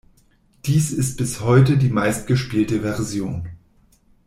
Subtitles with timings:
[0.65, 3.47] Dies ist bis heute die meistgespielte Version.